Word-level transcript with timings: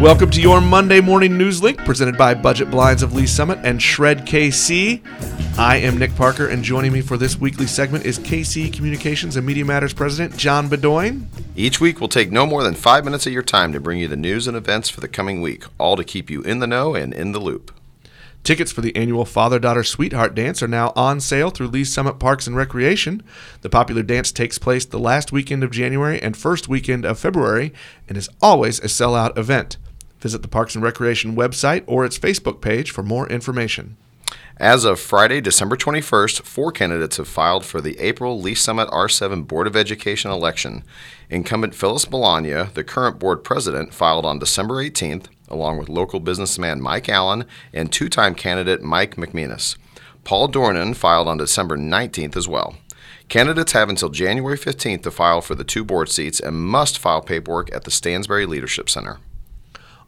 Welcome 0.00 0.30
to 0.30 0.40
your 0.40 0.60
Monday 0.60 1.00
morning 1.00 1.36
news 1.36 1.60
link 1.60 1.78
presented 1.78 2.16
by 2.16 2.32
Budget 2.32 2.70
Blinds 2.70 3.02
of 3.02 3.14
Lee's 3.14 3.32
Summit 3.32 3.58
and 3.64 3.82
Shred 3.82 4.24
KC. 4.24 5.02
I 5.58 5.78
am 5.78 5.98
Nick 5.98 6.14
Parker, 6.14 6.46
and 6.46 6.62
joining 6.62 6.92
me 6.92 7.00
for 7.00 7.16
this 7.16 7.36
weekly 7.36 7.66
segment 7.66 8.06
is 8.06 8.16
KC 8.20 8.72
Communications 8.72 9.34
and 9.34 9.44
Media 9.44 9.64
Matters 9.64 9.92
President 9.92 10.36
John 10.36 10.68
Bedoin. 10.68 11.26
Each 11.56 11.80
week, 11.80 11.98
we'll 11.98 12.08
take 12.08 12.30
no 12.30 12.46
more 12.46 12.62
than 12.62 12.74
five 12.74 13.04
minutes 13.04 13.26
of 13.26 13.32
your 13.32 13.42
time 13.42 13.72
to 13.72 13.80
bring 13.80 13.98
you 13.98 14.06
the 14.06 14.16
news 14.16 14.46
and 14.46 14.56
events 14.56 14.88
for 14.88 15.00
the 15.00 15.08
coming 15.08 15.42
week, 15.42 15.64
all 15.78 15.96
to 15.96 16.04
keep 16.04 16.30
you 16.30 16.42
in 16.42 16.60
the 16.60 16.68
know 16.68 16.94
and 16.94 17.12
in 17.12 17.32
the 17.32 17.40
loop. 17.40 17.72
Tickets 18.44 18.70
for 18.70 18.82
the 18.82 18.94
annual 18.94 19.24
Father 19.24 19.58
Daughter 19.58 19.82
Sweetheart 19.82 20.32
Dance 20.32 20.62
are 20.62 20.68
now 20.68 20.92
on 20.94 21.18
sale 21.18 21.50
through 21.50 21.66
Lee 21.66 21.82
Summit 21.82 22.20
Parks 22.20 22.46
and 22.46 22.54
Recreation. 22.56 23.20
The 23.62 23.68
popular 23.68 24.04
dance 24.04 24.30
takes 24.30 24.58
place 24.58 24.84
the 24.84 25.00
last 25.00 25.32
weekend 25.32 25.64
of 25.64 25.72
January 25.72 26.22
and 26.22 26.36
first 26.36 26.68
weekend 26.68 27.04
of 27.04 27.18
February 27.18 27.74
and 28.08 28.16
is 28.16 28.28
always 28.40 28.78
a 28.78 28.84
sellout 28.84 29.36
event. 29.36 29.76
Visit 30.20 30.42
the 30.42 30.48
Parks 30.48 30.74
and 30.74 30.82
Recreation 30.82 31.36
website 31.36 31.84
or 31.86 32.04
its 32.04 32.18
Facebook 32.18 32.60
page 32.60 32.90
for 32.90 33.02
more 33.02 33.28
information. 33.28 33.96
As 34.58 34.84
of 34.84 34.98
Friday, 34.98 35.40
December 35.40 35.76
21st, 35.76 36.42
four 36.42 36.72
candidates 36.72 37.18
have 37.18 37.28
filed 37.28 37.64
for 37.64 37.80
the 37.80 37.98
April 38.00 38.40
Lee's 38.40 38.60
Summit 38.60 38.88
R7 38.88 39.46
Board 39.46 39.68
of 39.68 39.76
Education 39.76 40.32
election. 40.32 40.82
Incumbent 41.30 41.76
Phyllis 41.76 42.04
Balagna, 42.04 42.72
the 42.74 42.82
current 42.82 43.20
board 43.20 43.44
president, 43.44 43.94
filed 43.94 44.26
on 44.26 44.40
December 44.40 44.82
18th, 44.82 45.26
along 45.48 45.78
with 45.78 45.88
local 45.88 46.18
businessman 46.18 46.80
Mike 46.80 47.08
Allen 47.08 47.44
and 47.72 47.92
two 47.92 48.08
time 48.08 48.34
candidate 48.34 48.82
Mike 48.82 49.14
McManus. 49.14 49.76
Paul 50.24 50.48
Dornan 50.48 50.96
filed 50.96 51.28
on 51.28 51.38
December 51.38 51.78
19th 51.78 52.36
as 52.36 52.48
well. 52.48 52.76
Candidates 53.28 53.72
have 53.72 53.88
until 53.88 54.08
January 54.08 54.58
15th 54.58 55.02
to 55.02 55.10
file 55.10 55.40
for 55.40 55.54
the 55.54 55.62
two 55.62 55.84
board 55.84 56.08
seats 56.08 56.40
and 56.40 56.56
must 56.56 56.98
file 56.98 57.22
paperwork 57.22 57.72
at 57.72 57.84
the 57.84 57.90
Stansberry 57.90 58.48
Leadership 58.48 58.90
Center. 58.90 59.18